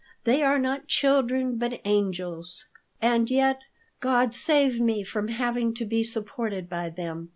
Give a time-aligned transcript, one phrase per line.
[0.23, 2.65] They are not children, but angels.
[2.99, 3.59] And yet
[3.99, 7.29] God save me from having to be supported by them.